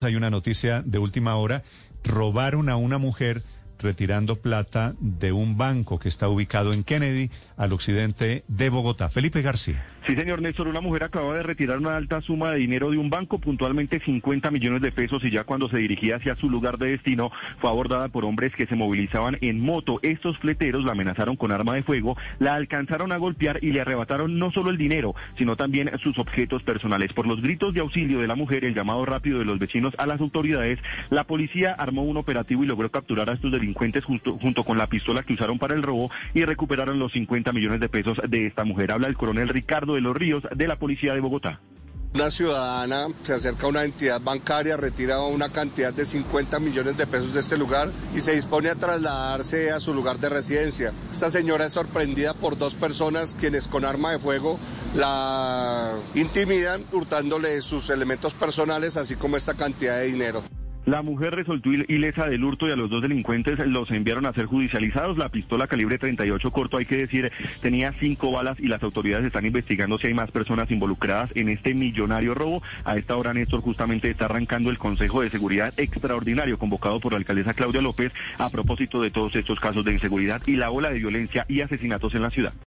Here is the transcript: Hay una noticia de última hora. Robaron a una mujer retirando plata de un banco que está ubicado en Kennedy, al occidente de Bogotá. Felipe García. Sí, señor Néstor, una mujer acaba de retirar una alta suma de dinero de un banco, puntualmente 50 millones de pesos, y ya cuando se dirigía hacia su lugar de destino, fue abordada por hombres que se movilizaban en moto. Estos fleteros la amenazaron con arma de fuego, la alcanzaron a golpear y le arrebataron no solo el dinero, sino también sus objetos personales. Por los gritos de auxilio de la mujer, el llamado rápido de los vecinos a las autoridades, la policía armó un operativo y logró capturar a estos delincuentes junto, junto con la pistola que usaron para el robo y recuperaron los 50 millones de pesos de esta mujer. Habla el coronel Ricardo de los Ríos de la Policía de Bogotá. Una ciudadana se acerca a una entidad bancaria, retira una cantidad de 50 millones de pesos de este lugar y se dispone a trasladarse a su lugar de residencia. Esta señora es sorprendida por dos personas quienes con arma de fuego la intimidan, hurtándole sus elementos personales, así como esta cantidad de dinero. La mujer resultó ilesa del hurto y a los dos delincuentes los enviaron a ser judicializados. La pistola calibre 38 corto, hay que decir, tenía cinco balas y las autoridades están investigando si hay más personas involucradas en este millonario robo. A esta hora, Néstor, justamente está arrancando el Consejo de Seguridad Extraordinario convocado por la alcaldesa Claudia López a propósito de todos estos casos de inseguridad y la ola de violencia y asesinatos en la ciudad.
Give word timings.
Hay 0.00 0.14
una 0.14 0.30
noticia 0.30 0.80
de 0.86 1.00
última 1.00 1.34
hora. 1.34 1.64
Robaron 2.04 2.68
a 2.68 2.76
una 2.76 2.98
mujer 2.98 3.42
retirando 3.80 4.36
plata 4.36 4.94
de 5.00 5.32
un 5.32 5.56
banco 5.56 5.98
que 5.98 6.08
está 6.08 6.28
ubicado 6.28 6.72
en 6.72 6.84
Kennedy, 6.84 7.32
al 7.56 7.72
occidente 7.72 8.44
de 8.46 8.70
Bogotá. 8.70 9.08
Felipe 9.08 9.42
García. 9.42 9.84
Sí, 10.08 10.16
señor 10.16 10.40
Néstor, 10.40 10.68
una 10.68 10.80
mujer 10.80 11.04
acaba 11.04 11.34
de 11.34 11.42
retirar 11.42 11.76
una 11.76 11.94
alta 11.94 12.22
suma 12.22 12.52
de 12.52 12.60
dinero 12.60 12.90
de 12.90 12.96
un 12.96 13.10
banco, 13.10 13.38
puntualmente 13.38 14.00
50 14.00 14.50
millones 14.50 14.80
de 14.80 14.90
pesos, 14.90 15.22
y 15.22 15.30
ya 15.30 15.44
cuando 15.44 15.68
se 15.68 15.76
dirigía 15.76 16.16
hacia 16.16 16.34
su 16.36 16.48
lugar 16.48 16.78
de 16.78 16.92
destino, 16.92 17.30
fue 17.58 17.68
abordada 17.68 18.08
por 18.08 18.24
hombres 18.24 18.54
que 18.56 18.64
se 18.64 18.74
movilizaban 18.74 19.36
en 19.42 19.60
moto. 19.60 20.00
Estos 20.00 20.38
fleteros 20.38 20.82
la 20.86 20.92
amenazaron 20.92 21.36
con 21.36 21.52
arma 21.52 21.74
de 21.74 21.82
fuego, 21.82 22.16
la 22.38 22.54
alcanzaron 22.54 23.12
a 23.12 23.18
golpear 23.18 23.58
y 23.60 23.70
le 23.70 23.82
arrebataron 23.82 24.38
no 24.38 24.50
solo 24.50 24.70
el 24.70 24.78
dinero, 24.78 25.14
sino 25.36 25.56
también 25.56 25.90
sus 26.02 26.18
objetos 26.18 26.62
personales. 26.62 27.12
Por 27.12 27.26
los 27.26 27.42
gritos 27.42 27.74
de 27.74 27.80
auxilio 27.80 28.20
de 28.20 28.28
la 28.28 28.34
mujer, 28.34 28.64
el 28.64 28.74
llamado 28.74 29.04
rápido 29.04 29.40
de 29.40 29.44
los 29.44 29.58
vecinos 29.58 29.92
a 29.98 30.06
las 30.06 30.22
autoridades, 30.22 30.78
la 31.10 31.24
policía 31.24 31.74
armó 31.78 32.04
un 32.04 32.16
operativo 32.16 32.64
y 32.64 32.66
logró 32.66 32.90
capturar 32.90 33.28
a 33.28 33.34
estos 33.34 33.52
delincuentes 33.52 34.06
junto, 34.06 34.38
junto 34.38 34.64
con 34.64 34.78
la 34.78 34.86
pistola 34.86 35.22
que 35.22 35.34
usaron 35.34 35.58
para 35.58 35.74
el 35.74 35.82
robo 35.82 36.10
y 36.32 36.44
recuperaron 36.44 36.98
los 36.98 37.12
50 37.12 37.52
millones 37.52 37.80
de 37.80 37.90
pesos 37.90 38.18
de 38.26 38.46
esta 38.46 38.64
mujer. 38.64 38.90
Habla 38.90 39.08
el 39.08 39.14
coronel 39.14 39.50
Ricardo 39.50 39.97
de 39.98 40.02
los 40.02 40.16
Ríos 40.16 40.44
de 40.54 40.68
la 40.68 40.78
Policía 40.78 41.12
de 41.12 41.20
Bogotá. 41.20 41.60
Una 42.14 42.30
ciudadana 42.30 43.08
se 43.22 43.34
acerca 43.34 43.66
a 43.66 43.70
una 43.70 43.84
entidad 43.84 44.20
bancaria, 44.20 44.78
retira 44.78 45.20
una 45.20 45.50
cantidad 45.50 45.92
de 45.92 46.06
50 46.06 46.58
millones 46.58 46.96
de 46.96 47.06
pesos 47.06 47.34
de 47.34 47.40
este 47.40 47.58
lugar 47.58 47.90
y 48.14 48.20
se 48.20 48.34
dispone 48.34 48.70
a 48.70 48.76
trasladarse 48.76 49.70
a 49.72 49.80
su 49.80 49.92
lugar 49.92 50.18
de 50.18 50.30
residencia. 50.30 50.92
Esta 51.12 51.30
señora 51.30 51.66
es 51.66 51.74
sorprendida 51.74 52.32
por 52.32 52.56
dos 52.56 52.76
personas 52.76 53.36
quienes 53.38 53.68
con 53.68 53.84
arma 53.84 54.12
de 54.12 54.18
fuego 54.18 54.58
la 54.94 55.96
intimidan, 56.14 56.82
hurtándole 56.92 57.60
sus 57.60 57.90
elementos 57.90 58.32
personales, 58.32 58.96
así 58.96 59.16
como 59.16 59.36
esta 59.36 59.54
cantidad 59.54 59.98
de 59.98 60.06
dinero. 60.06 60.42
La 60.88 61.02
mujer 61.02 61.34
resultó 61.34 61.70
ilesa 61.70 62.24
del 62.24 62.42
hurto 62.42 62.66
y 62.66 62.70
a 62.70 62.76
los 62.76 62.88
dos 62.88 63.02
delincuentes 63.02 63.58
los 63.66 63.90
enviaron 63.90 64.24
a 64.24 64.32
ser 64.32 64.46
judicializados. 64.46 65.18
La 65.18 65.28
pistola 65.28 65.66
calibre 65.66 65.98
38 65.98 66.50
corto, 66.50 66.78
hay 66.78 66.86
que 66.86 66.96
decir, 66.96 67.30
tenía 67.60 67.92
cinco 67.92 68.32
balas 68.32 68.58
y 68.58 68.68
las 68.68 68.82
autoridades 68.82 69.26
están 69.26 69.44
investigando 69.44 69.98
si 69.98 70.06
hay 70.06 70.14
más 70.14 70.30
personas 70.30 70.70
involucradas 70.70 71.30
en 71.34 71.50
este 71.50 71.74
millonario 71.74 72.32
robo. 72.32 72.62
A 72.86 72.96
esta 72.96 73.18
hora, 73.18 73.34
Néstor, 73.34 73.60
justamente 73.60 74.08
está 74.08 74.24
arrancando 74.24 74.70
el 74.70 74.78
Consejo 74.78 75.20
de 75.20 75.28
Seguridad 75.28 75.74
Extraordinario 75.76 76.58
convocado 76.58 77.00
por 77.00 77.12
la 77.12 77.18
alcaldesa 77.18 77.52
Claudia 77.52 77.82
López 77.82 78.10
a 78.38 78.48
propósito 78.48 79.02
de 79.02 79.10
todos 79.10 79.36
estos 79.36 79.60
casos 79.60 79.84
de 79.84 79.92
inseguridad 79.92 80.40
y 80.46 80.56
la 80.56 80.70
ola 80.70 80.88
de 80.88 81.00
violencia 81.00 81.44
y 81.50 81.60
asesinatos 81.60 82.14
en 82.14 82.22
la 82.22 82.30
ciudad. 82.30 82.54